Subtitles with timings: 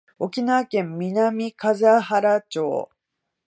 [0.17, 2.89] 沖縄県南風原町